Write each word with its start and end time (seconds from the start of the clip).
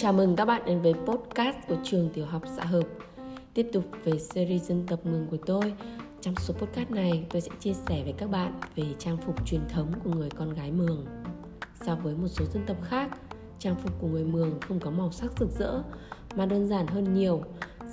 Chào 0.00 0.12
mừng 0.12 0.36
các 0.36 0.44
bạn 0.44 0.62
đến 0.66 0.82
với 0.82 0.94
podcast 0.94 1.56
của 1.68 1.76
trường 1.84 2.10
tiểu 2.14 2.26
học 2.26 2.42
xã 2.56 2.64
hợp. 2.64 2.82
Tiếp 3.54 3.66
tục 3.72 3.84
về 4.04 4.18
series 4.18 4.62
dân 4.62 4.86
tộc 4.86 5.06
mường 5.06 5.26
của 5.30 5.36
tôi. 5.46 5.74
Trong 6.20 6.34
số 6.36 6.54
podcast 6.54 6.90
này 6.90 7.26
tôi 7.30 7.40
sẽ 7.40 7.50
chia 7.60 7.72
sẻ 7.72 8.02
với 8.04 8.14
các 8.18 8.30
bạn 8.30 8.60
về 8.74 8.84
trang 8.98 9.16
phục 9.16 9.46
truyền 9.46 9.60
thống 9.68 9.92
của 10.04 10.10
người 10.10 10.30
con 10.30 10.54
gái 10.54 10.72
mường. 10.72 11.06
So 11.86 11.94
với 11.94 12.14
một 12.14 12.28
số 12.28 12.44
dân 12.44 12.62
tộc 12.66 12.76
khác 12.82 13.10
Trang 13.58 13.76
phục 13.76 14.00
của 14.00 14.08
người 14.08 14.24
mường 14.24 14.60
không 14.60 14.80
có 14.80 14.90
màu 14.90 15.12
sắc 15.12 15.38
rực 15.38 15.50
rỡ 15.58 15.82
Mà 16.36 16.46
đơn 16.46 16.68
giản 16.68 16.86
hơn 16.86 17.14
nhiều 17.14 17.42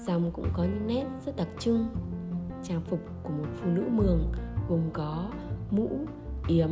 Song 0.08 0.31
cũng 0.34 0.48
có 0.53 0.63
những 0.63 0.88
nét 0.88 1.05
rất 1.26 1.35
đặc 1.35 1.48
trưng. 1.59 1.88
Trang 2.63 2.81
phục 2.81 2.99
của 3.23 3.30
một 3.30 3.48
phụ 3.55 3.67
nữ 3.67 3.84
mường 3.91 4.31
gồm 4.70 4.81
có 4.94 5.30
mũ, 5.72 5.90
yếm, 6.48 6.70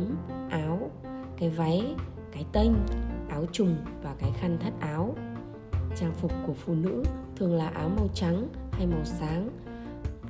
áo, 0.50 0.90
cái 1.36 1.50
váy, 1.50 1.94
cái 2.32 2.44
tênh, 2.52 2.72
áo 3.34 3.44
trùng 3.52 3.76
và 4.02 4.14
cái 4.18 4.30
khăn 4.40 4.58
thắt 4.60 4.72
áo. 4.80 5.14
Trang 5.96 6.12
phục 6.14 6.32
của 6.46 6.52
phụ 6.52 6.74
nữ 6.74 7.02
thường 7.36 7.54
là 7.54 7.68
áo 7.68 7.88
màu 7.88 8.08
trắng 8.14 8.48
hay 8.70 8.86
màu 8.86 9.04
sáng, 9.04 9.48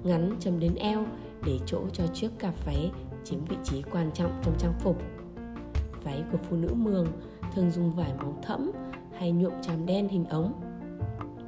ngắn 0.04 0.36
chấm 0.40 0.60
đến 0.60 0.74
eo 0.74 1.04
để 1.46 1.58
chỗ 1.66 1.80
cho 1.92 2.06
chiếc 2.06 2.30
cạp 2.38 2.54
váy 2.66 2.90
chiếm 3.24 3.44
vị 3.44 3.56
trí 3.64 3.82
quan 3.82 4.10
trọng 4.14 4.40
trong 4.44 4.54
trang 4.58 4.74
phục. 4.80 5.02
Váy 6.04 6.22
của 6.32 6.38
phụ 6.48 6.56
nữ 6.56 6.68
mường 6.76 7.06
thường 7.54 7.70
dùng 7.70 7.90
vải 7.92 8.12
màu 8.18 8.38
thẫm 8.42 8.70
hay 9.18 9.32
nhuộm 9.32 9.52
tràm 9.62 9.86
đen 9.86 10.08
hình 10.08 10.24
ống. 10.24 10.52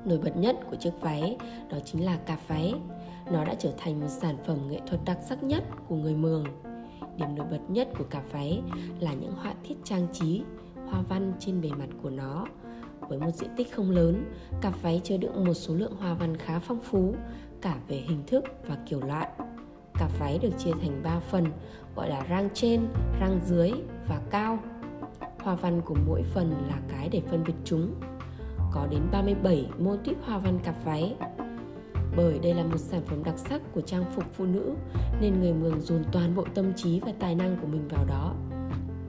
Nổi 0.04 0.18
bật 0.18 0.36
nhất 0.36 0.56
của 0.70 0.76
chiếc 0.76 0.92
váy 1.00 1.36
đó 1.70 1.78
chính 1.84 2.04
là 2.04 2.16
cạp 2.16 2.38
váy. 2.48 2.74
Nó 3.32 3.44
đã 3.44 3.54
trở 3.54 3.72
thành 3.78 4.00
một 4.00 4.08
sản 4.08 4.36
phẩm 4.46 4.58
nghệ 4.68 4.80
thuật 4.86 5.00
đặc 5.04 5.18
sắc 5.28 5.42
nhất 5.42 5.64
của 5.88 5.96
người 5.96 6.14
Mường. 6.14 6.44
Điểm 7.16 7.34
nổi 7.36 7.46
bật 7.50 7.60
nhất 7.68 7.88
của 7.98 8.04
cạp 8.04 8.32
váy 8.32 8.62
là 9.00 9.12
những 9.12 9.32
họa 9.32 9.54
tiết 9.68 9.74
trang 9.84 10.06
trí 10.12 10.42
hoa 10.90 11.02
văn 11.08 11.32
trên 11.38 11.60
bề 11.60 11.68
mặt 11.68 11.88
của 12.02 12.10
nó. 12.10 12.46
Với 13.08 13.18
một 13.18 13.30
diện 13.34 13.50
tích 13.56 13.72
không 13.74 13.90
lớn, 13.90 14.24
cặp 14.60 14.82
váy 14.82 15.00
chứa 15.04 15.16
đựng 15.16 15.44
một 15.44 15.54
số 15.54 15.74
lượng 15.74 15.96
hoa 15.96 16.14
văn 16.14 16.36
khá 16.36 16.58
phong 16.58 16.80
phú, 16.80 17.14
cả 17.60 17.76
về 17.88 17.96
hình 17.96 18.22
thức 18.26 18.44
và 18.66 18.78
kiểu 18.86 19.00
loại. 19.00 19.28
Cặp 19.94 20.10
váy 20.18 20.38
được 20.42 20.50
chia 20.58 20.72
thành 20.80 21.00
3 21.02 21.20
phần, 21.20 21.44
gọi 21.96 22.08
là 22.08 22.26
rang 22.30 22.48
trên, 22.54 22.88
rang 23.20 23.40
dưới 23.46 23.72
và 24.08 24.20
cao. 24.30 24.58
Hoa 25.38 25.54
văn 25.54 25.80
của 25.84 25.96
mỗi 26.06 26.22
phần 26.22 26.50
là 26.68 26.80
cái 26.88 27.08
để 27.08 27.22
phân 27.30 27.44
biệt 27.44 27.54
chúng. 27.64 27.94
Có 28.72 28.86
đến 28.90 29.00
37 29.12 29.70
mô 29.78 29.96
típ 29.96 30.16
hoa 30.22 30.38
văn 30.38 30.58
cặp 30.64 30.84
váy. 30.84 31.16
Bởi 32.16 32.38
đây 32.38 32.54
là 32.54 32.64
một 32.64 32.78
sản 32.78 33.02
phẩm 33.06 33.24
đặc 33.24 33.38
sắc 33.38 33.62
của 33.74 33.80
trang 33.80 34.04
phục 34.14 34.24
phụ 34.32 34.44
nữ 34.44 34.74
nên 35.20 35.40
người 35.40 35.52
Mường 35.52 35.80
dồn 35.80 36.04
toàn 36.12 36.34
bộ 36.34 36.44
tâm 36.54 36.74
trí 36.76 37.00
và 37.00 37.12
tài 37.18 37.34
năng 37.34 37.56
của 37.60 37.66
mình 37.66 37.88
vào 37.88 38.04
đó 38.04 38.34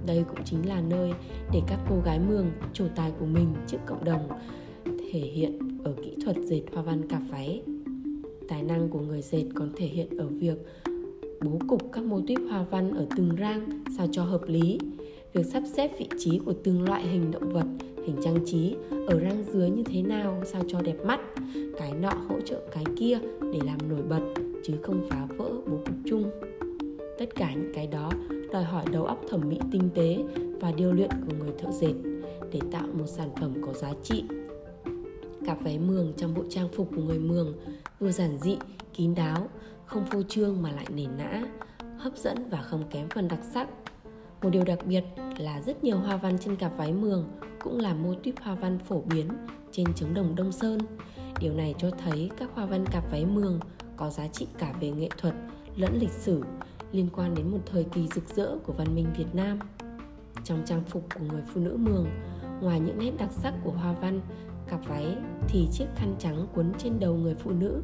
đây 0.07 0.23
cũng 0.29 0.45
chính 0.45 0.67
là 0.69 0.81
nơi 0.81 1.11
để 1.53 1.61
các 1.67 1.79
cô 1.89 2.01
gái 2.05 2.19
mường 2.19 2.51
trổ 2.73 2.85
tài 2.95 3.11
của 3.19 3.25
mình 3.25 3.47
trước 3.67 3.77
cộng 3.85 4.05
đồng 4.05 4.27
thể 4.87 5.19
hiện 5.19 5.59
ở 5.83 5.93
kỹ 6.03 6.15
thuật 6.23 6.37
dệt 6.43 6.61
hoa 6.73 6.83
văn 6.83 7.07
cạp 7.07 7.21
váy 7.29 7.61
tài 8.47 8.63
năng 8.63 8.89
của 8.89 8.99
người 8.99 9.21
dệt 9.21 9.45
còn 9.55 9.71
thể 9.75 9.85
hiện 9.85 10.17
ở 10.17 10.27
việc 10.27 10.57
bố 11.41 11.59
cục 11.67 11.81
các 11.93 12.03
mô 12.03 12.21
típ 12.27 12.39
hoa 12.49 12.65
văn 12.71 12.93
ở 12.93 13.05
từng 13.17 13.35
rang 13.39 13.69
sao 13.97 14.07
cho 14.11 14.23
hợp 14.23 14.41
lý. 14.47 14.77
Việc 15.33 15.45
sắp 15.45 15.63
xếp 15.73 15.91
vị 15.99 16.07
trí 16.17 16.39
của 16.45 16.53
từng 16.63 16.81
loại 16.81 17.07
hình 17.07 17.31
động 17.31 17.53
vật, 17.53 17.65
hình 18.05 18.15
trang 18.23 18.37
trí 18.45 18.75
ở 19.07 19.19
rang 19.19 19.43
dưới 19.53 19.69
như 19.69 19.83
thế 19.83 20.01
nào 20.01 20.41
sao 20.45 20.61
cho 20.67 20.81
đẹp 20.81 21.05
mắt, 21.05 21.19
cái 21.77 21.93
nọ 22.01 22.13
hỗ 22.29 22.41
trợ 22.41 22.61
cái 22.71 22.83
kia 22.97 23.19
để 23.53 23.59
làm 23.65 23.77
nổi 23.89 24.01
bật, 24.09 24.21
chứ 24.63 24.73
không 24.83 25.07
phá 25.09 25.27
vỡ 25.37 25.49
bố 25.67 25.77
cục 25.77 25.95
chung. 26.05 26.23
Tất 27.19 27.35
cả 27.35 27.53
những 27.53 27.71
cái 27.73 27.87
đó 27.87 28.11
đòi 28.51 28.63
hỏi 28.63 28.85
đầu 28.91 29.05
óc 29.05 29.21
thẩm 29.29 29.49
mỹ 29.49 29.59
tinh 29.71 29.89
tế 29.95 30.23
và 30.61 30.71
điều 30.71 30.93
luyện 30.93 31.09
của 31.09 31.35
người 31.39 31.51
thợ 31.57 31.71
dệt 31.71 31.93
để 32.51 32.59
tạo 32.71 32.87
một 32.93 33.05
sản 33.07 33.29
phẩm 33.41 33.53
có 33.65 33.73
giá 33.73 33.93
trị. 34.03 34.23
Cặp 35.45 35.57
váy 35.63 35.79
mường 35.79 36.13
trong 36.17 36.33
bộ 36.33 36.43
trang 36.49 36.69
phục 36.75 36.89
của 36.95 37.01
người 37.01 37.19
mường 37.19 37.57
vừa 37.99 38.11
giản 38.11 38.37
dị, 38.37 38.57
kín 38.93 39.15
đáo, 39.15 39.49
không 39.85 40.05
phô 40.05 40.23
trương 40.23 40.61
mà 40.61 40.71
lại 40.71 40.85
nền 40.89 41.17
nã, 41.17 41.43
hấp 41.97 42.17
dẫn 42.17 42.49
và 42.49 42.61
không 42.61 42.83
kém 42.89 43.09
phần 43.09 43.27
đặc 43.27 43.39
sắc. 43.53 43.67
Một 44.41 44.49
điều 44.49 44.63
đặc 44.63 44.79
biệt 44.85 45.03
là 45.37 45.61
rất 45.61 45.83
nhiều 45.83 45.97
hoa 45.97 46.17
văn 46.17 46.37
trên 46.39 46.55
cặp 46.55 46.77
váy 46.77 46.93
mường 46.93 47.27
cũng 47.59 47.79
là 47.79 47.93
mô 47.93 48.13
típ 48.23 48.35
hoa 48.41 48.55
văn 48.55 48.79
phổ 48.79 49.01
biến 49.01 49.27
trên 49.71 49.93
trống 49.95 50.13
đồng 50.13 50.35
đông 50.35 50.51
sơn. 50.51 50.79
Điều 51.39 51.53
này 51.53 51.75
cho 51.77 51.89
thấy 51.89 52.29
các 52.37 52.49
hoa 52.53 52.65
văn 52.65 52.85
cặp 52.85 53.11
váy 53.11 53.25
mường 53.25 53.59
có 53.97 54.09
giá 54.09 54.27
trị 54.27 54.47
cả 54.57 54.73
về 54.81 54.91
nghệ 54.91 55.09
thuật 55.17 55.33
lẫn 55.75 55.97
lịch 55.99 56.11
sử 56.11 56.43
liên 56.91 57.09
quan 57.15 57.35
đến 57.35 57.51
một 57.51 57.59
thời 57.65 57.83
kỳ 57.83 58.07
rực 58.07 58.35
rỡ 58.35 58.57
của 58.65 58.73
văn 58.73 58.95
minh 58.95 59.07
Việt 59.17 59.35
Nam. 59.35 59.59
Trong 60.43 60.63
trang 60.65 60.83
phục 60.83 61.03
của 61.15 61.25
người 61.31 61.41
phụ 61.53 61.61
nữ 61.61 61.77
Mường, 61.77 62.07
ngoài 62.61 62.79
những 62.79 62.99
nét 62.99 63.11
đặc 63.17 63.29
sắc 63.31 63.53
của 63.63 63.71
hoa 63.71 63.93
văn, 63.93 64.21
cặp 64.67 64.79
váy 64.87 65.15
thì 65.47 65.67
chiếc 65.71 65.85
khăn 65.95 66.15
trắng 66.19 66.47
quấn 66.55 66.71
trên 66.77 66.99
đầu 66.99 67.15
người 67.15 67.35
phụ 67.35 67.51
nữ 67.51 67.81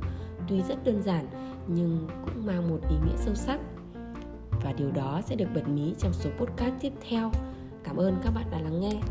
tuy 0.47 0.61
rất 0.61 0.83
đơn 0.83 1.01
giản 1.01 1.27
nhưng 1.67 2.07
cũng 2.25 2.45
mang 2.45 2.69
một 2.69 2.79
ý 2.89 2.95
nghĩa 3.05 3.17
sâu 3.17 3.35
sắc. 3.35 3.59
Và 4.63 4.73
điều 4.73 4.91
đó 4.91 5.21
sẽ 5.25 5.35
được 5.35 5.47
bật 5.55 5.67
mí 5.67 5.93
trong 5.99 6.13
số 6.13 6.29
podcast 6.37 6.73
tiếp 6.81 6.93
theo. 7.09 7.31
Cảm 7.83 7.97
ơn 7.97 8.15
các 8.23 8.31
bạn 8.35 8.45
đã 8.51 8.59
lắng 8.59 8.79
nghe. 8.81 9.01